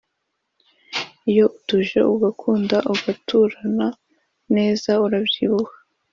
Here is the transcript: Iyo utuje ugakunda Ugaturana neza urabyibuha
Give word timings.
Iyo 1.31 1.43
utuje 1.57 1.99
ugakunda 2.13 2.77
Ugaturana 2.93 3.87
neza 4.55 4.91
urabyibuha 5.05 5.73